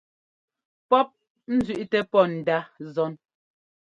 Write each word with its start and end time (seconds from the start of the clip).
Pɔ́p 0.89 1.09
nzẅíꞌtɛ 1.55 1.99
pɔ́ 2.11 2.23
ndaꞌ 2.37 2.65
zɔ́n. 2.93 3.11